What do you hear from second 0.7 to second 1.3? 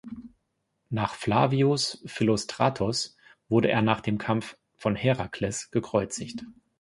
Nach